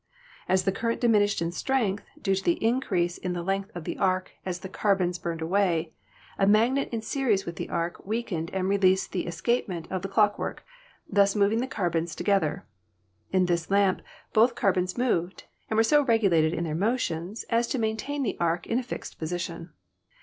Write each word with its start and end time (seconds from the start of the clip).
As 0.49 0.63
the 0.63 0.71
current 0.71 0.99
diminished 0.99 1.43
in 1.43 1.51
strength, 1.51 2.05
due 2.19 2.33
to 2.33 2.43
the 2.43 2.53
increase 2.67 3.19
in 3.19 3.33
the 3.33 3.43
length 3.43 3.69
of 3.75 3.83
the 3.83 3.99
arc 3.99 4.31
as 4.47 4.61
the 4.61 4.67
carbons 4.67 5.19
burned 5.19 5.43
away, 5.43 5.93
a 6.39 6.47
magnet 6.47 6.89
in 6.91 7.03
series 7.03 7.45
with 7.45 7.55
the 7.57 7.69
arc 7.69 8.03
weakened 8.03 8.49
and 8.51 8.67
released 8.67 9.11
the 9.11 9.27
escapement 9.27 9.87
of 9.91 10.01
the 10.01 10.07
clockwork, 10.09 10.65
thus 11.07 11.35
moving 11.35 11.59
the 11.59 11.67
carbons 11.67 12.15
together. 12.15 12.65
In 13.31 13.45
this 13.45 13.69
lamp 13.69 14.01
both 14.33 14.55
carbons 14.55 14.97
moved, 14.97 15.43
and 15.69 15.77
were 15.77 15.83
so 15.83 16.01
regulated 16.01 16.51
in 16.51 16.63
their 16.63 16.73
motions 16.73 17.43
as 17.51 17.67
to 17.67 17.77
maintain 17.77 18.23
the 18.23 18.37
arc 18.39 18.65
in 18.65 18.79
a 18.79 18.83
fixed 18.83 19.19
position. 19.19 19.71